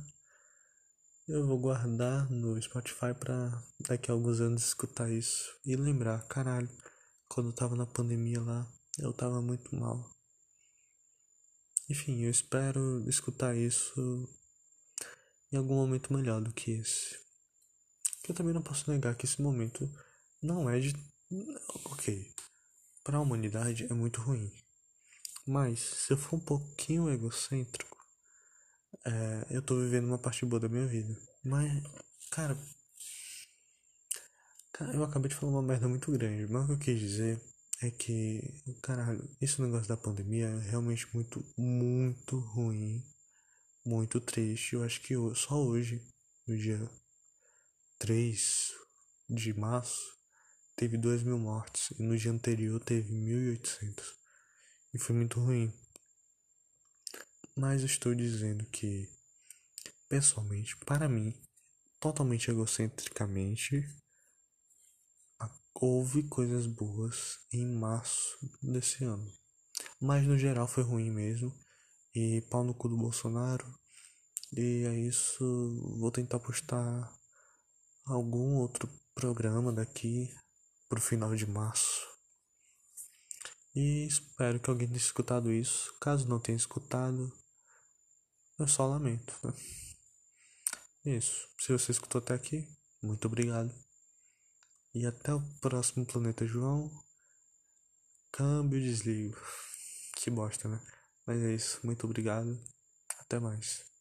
eu 1.27 1.45
vou 1.45 1.59
guardar 1.59 2.29
no 2.29 2.61
Spotify 2.61 3.13
pra 3.19 3.63
daqui 3.87 4.11
a 4.11 4.13
alguns 4.13 4.39
anos 4.39 4.65
escutar 4.67 5.11
isso 5.11 5.51
e 5.65 5.75
lembrar, 5.75 6.27
caralho 6.27 6.69
quando 7.27 7.49
eu 7.49 7.53
tava 7.53 7.75
na 7.75 7.85
pandemia 7.85 8.41
lá, 8.41 8.67
eu 8.99 9.11
tava 9.11 9.41
muito 9.41 9.75
mal. 9.75 10.09
Enfim, 11.89 12.21
eu 12.21 12.29
espero 12.29 13.07
escutar 13.09 13.55
isso 13.55 14.27
em 15.51 15.57
algum 15.57 15.75
momento 15.75 16.13
melhor 16.13 16.41
do 16.41 16.53
que 16.53 16.71
esse. 16.71 17.17
Que 18.23 18.31
eu 18.31 18.35
também 18.35 18.53
não 18.53 18.61
posso 18.61 18.89
negar 18.89 19.15
que 19.15 19.25
esse 19.25 19.41
momento 19.41 19.89
não 20.41 20.69
é 20.69 20.79
de. 20.79 20.93
Ok. 21.85 22.33
Para 23.03 23.17
a 23.17 23.21
humanidade 23.21 23.85
é 23.89 23.93
muito 23.93 24.21
ruim. 24.21 24.51
Mas, 25.45 25.79
se 25.79 26.13
eu 26.13 26.17
for 26.17 26.37
um 26.37 26.39
pouquinho 26.39 27.09
egocêntrico, 27.09 27.94
é, 29.05 29.47
eu 29.49 29.61
tô 29.61 29.75
vivendo 29.79 30.05
uma 30.05 30.17
parte 30.17 30.45
boa 30.45 30.59
da 30.59 30.69
minha 30.69 30.85
vida. 30.87 31.15
Mas, 31.43 31.71
cara, 32.31 32.57
eu 34.93 35.03
acabei 35.03 35.29
de 35.29 35.35
falar 35.35 35.51
uma 35.51 35.61
merda 35.61 35.87
muito 35.87 36.11
grande, 36.11 36.51
mas 36.51 36.63
o 36.63 36.67
que 36.67 36.73
eu 36.73 36.79
quis 36.79 36.99
dizer 36.99 37.41
é 37.81 37.91
que, 37.91 38.41
caralho, 38.81 39.27
esse 39.41 39.61
negócio 39.61 39.87
da 39.87 39.97
pandemia 39.97 40.47
é 40.47 40.69
realmente 40.69 41.07
muito, 41.13 41.43
muito 41.57 42.39
ruim, 42.39 43.03
muito 43.85 44.19
triste. 44.19 44.73
Eu 44.73 44.83
acho 44.83 45.01
que 45.01 45.13
só 45.35 45.61
hoje, 45.61 46.01
no 46.47 46.57
dia 46.57 46.89
3 47.99 48.73
de 49.29 49.53
março, 49.53 50.15
teve 50.75 50.97
2 50.97 51.23
mil 51.23 51.39
mortes, 51.39 51.91
e 51.99 52.03
no 52.03 52.17
dia 52.17 52.31
anterior 52.31 52.79
teve 52.79 53.13
1.800, 53.13 54.03
e 54.93 54.99
foi 54.99 55.15
muito 55.15 55.39
ruim. 55.39 55.73
Mas 57.57 57.83
estou 57.83 58.13
dizendo 58.13 58.65
que, 58.65 59.07
pessoalmente, 60.09 60.75
para 60.85 61.07
mim, 61.07 61.33
totalmente 61.99 62.51
egocentricamente, 62.51 63.81
houve 65.73 66.23
coisas 66.23 66.65
boas 66.65 67.37
em 67.51 67.65
março 67.65 68.37
desse 68.61 69.03
ano. 69.03 69.31
Mas 70.01 70.25
no 70.25 70.37
geral 70.37 70.67
foi 70.67 70.83
ruim 70.83 71.11
mesmo. 71.11 71.53
E 72.13 72.41
pau 72.49 72.63
no 72.63 72.73
cu 72.73 72.87
do 72.87 72.97
Bolsonaro. 72.97 73.65
E 74.53 74.85
é 74.85 74.99
isso. 74.99 75.43
Vou 75.99 76.11
tentar 76.11 76.39
postar 76.39 77.11
algum 78.05 78.55
outro 78.55 78.89
programa 79.13 79.73
daqui 79.73 80.29
pro 80.87 81.01
final 81.01 81.35
de 81.35 81.45
março. 81.45 82.05
E 83.75 84.05
espero 84.07 84.59
que 84.59 84.69
alguém 84.69 84.87
tenha 84.87 84.97
escutado 84.97 85.51
isso. 85.51 85.93
Caso 85.99 86.27
não 86.29 86.39
tenha 86.39 86.55
escutado, 86.55 87.29
eu 88.57 88.67
só 88.67 88.87
lamento. 88.87 89.33
Né? 89.43 89.53
Isso. 91.17 91.47
Se 91.59 91.71
você 91.71 91.91
escutou 91.91 92.19
até 92.19 92.33
aqui, 92.33 92.67
muito 93.01 93.25
obrigado. 93.27 93.71
E 94.93 95.05
até 95.05 95.33
o 95.33 95.41
próximo 95.59 96.05
Planeta 96.05 96.45
João. 96.45 96.89
Câmbio 98.31 98.81
desligo. 98.81 99.37
Que 100.15 100.29
bosta, 100.29 100.67
né? 100.67 100.79
Mas 101.25 101.41
é 101.41 101.53
isso. 101.53 101.79
Muito 101.83 102.05
obrigado. 102.05 102.59
Até 103.19 103.39
mais. 103.39 103.94